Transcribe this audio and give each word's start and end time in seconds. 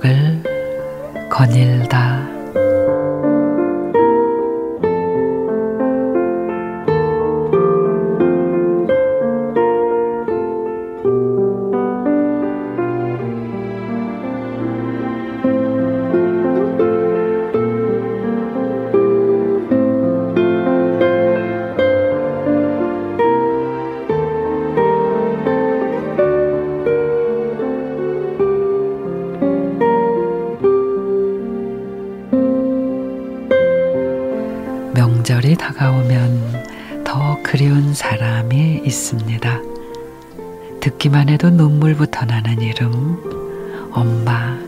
저녁을 0.00 0.42
거닐다. 1.30 2.37
명절이 35.48 35.56
다가오면 35.56 37.04
더 37.04 37.38
그리운 37.42 37.94
사람이 37.94 38.82
있습니다. 38.84 39.60
듣기만 40.80 41.30
해도 41.30 41.48
눈물부터 41.48 42.26
나는 42.26 42.60
이름, 42.60 43.18
엄마. 43.90 44.58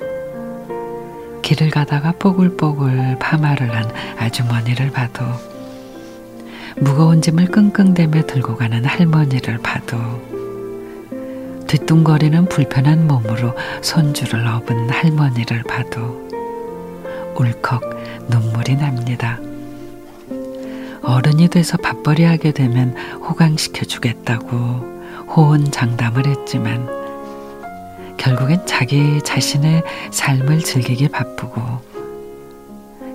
길을 1.43 1.71
가다가 1.71 2.13
뽀글뽀글 2.13 3.19
파마를 3.19 3.77
한 3.77 3.91
아주머니를 4.19 4.91
봐도, 4.91 5.25
무거운 6.77 7.21
짐을 7.21 7.47
끙끙대며 7.47 8.23
들고 8.23 8.57
가는 8.57 8.83
할머니를 8.85 9.59
봐도, 9.59 9.99
뒤뚱거리는 11.67 12.47
불편한 12.47 13.07
몸으로 13.07 13.55
손주를 13.83 14.47
업은 14.47 14.89
할머니를 14.89 15.63
봐도, 15.65 16.29
울컥 17.37 17.83
눈물이 18.29 18.77
납니다. 18.77 19.39
어른이 21.03 21.49
돼서 21.49 21.77
밥벌이 21.77 22.25
하게 22.25 22.53
되면 22.53 22.97
호강시켜 23.19 23.85
주겠다고 23.85 24.57
호언 25.29 25.71
장담을 25.71 26.27
했지만 26.27 26.89
결국엔 28.17 28.67
자기 28.67 29.21
자신의 29.23 29.83
삶을 30.11 30.61
즐기기 30.61 31.09
바쁘고 31.09 31.91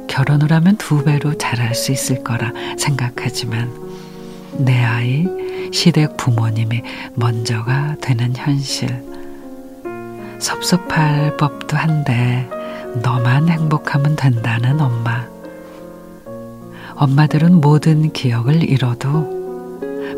결혼을 0.08 0.52
하면 0.52 0.78
두 0.78 1.04
배로 1.04 1.38
잘할 1.38 1.76
수 1.76 1.92
있을 1.92 2.24
거라 2.24 2.52
생각하지만 2.78 3.72
내 4.58 4.84
아이 4.84 5.28
시댁 5.72 6.18
부모님이 6.18 6.82
먼저가 7.16 7.98
되는 8.02 8.34
현실 8.36 9.04
섭섭할 10.40 11.38
법도 11.38 11.76
한데 11.76 12.48
너만 13.02 13.50
행복하면 13.50 14.16
된다는 14.16 14.80
엄마. 14.80 15.05
엄마들은 16.96 17.60
모든 17.60 18.12
기억을 18.14 18.64
잃어도 18.64 19.34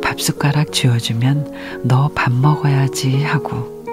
밥숟가락 0.04 0.72
쥐어주면 0.72 1.82
너 1.84 2.10
밥 2.14 2.32
먹어야지 2.32 3.24
하고 3.24 3.84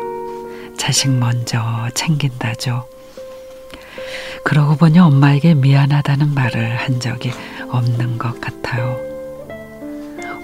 자식 0.76 1.10
먼저 1.10 1.62
챙긴다죠. 1.94 2.86
그러고 4.44 4.76
보니 4.76 4.98
엄마에게 4.98 5.54
미안하다는 5.54 6.34
말을 6.34 6.76
한 6.76 7.00
적이 7.00 7.32
없는 7.70 8.18
것 8.18 8.38
같아요. 8.40 8.98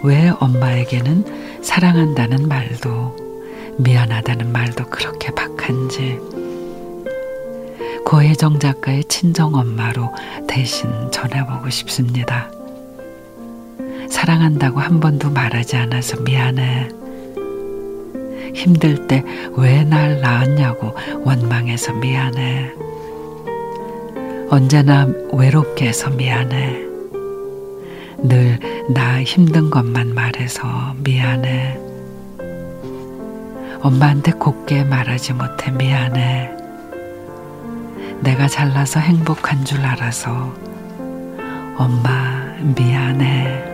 왜 0.02 0.30
엄마에게는 0.40 1.60
사랑한다는 1.62 2.48
말도 2.48 3.16
미안하다는 3.78 4.50
말도 4.52 4.86
그렇게 4.86 5.30
박한지. 5.34 6.18
고혜정 8.10 8.58
작가의 8.58 9.04
친정 9.04 9.54
엄마로 9.54 10.12
대신 10.48 10.90
전해보고 11.12 11.70
싶습니다. 11.70 12.50
사랑한다고 14.10 14.80
한 14.80 14.98
번도 14.98 15.30
말하지 15.30 15.76
않아서 15.76 16.16
미안해. 16.22 16.88
힘들 18.52 19.06
때 19.06 19.22
왜 19.56 19.84
날 19.84 20.20
낳았냐고 20.20 20.92
원망해서 21.24 21.92
미안해. 21.92 22.72
언제나 24.50 25.06
외롭게 25.32 25.86
해서 25.86 26.10
미안해. 26.10 26.80
늘 28.24 28.58
나 28.92 29.22
힘든 29.22 29.70
것만 29.70 30.16
말해서 30.16 30.96
미안해. 31.04 31.78
엄마한테 33.82 34.32
곱게 34.32 34.82
말하지 34.82 35.34
못해 35.34 35.70
미안해. 35.70 36.59
내가 38.22 38.46
잘나서 38.46 39.00
행복한 39.00 39.64
줄 39.64 39.80
알아서 39.84 40.54
엄마 41.76 42.54
미안해. 42.76 43.69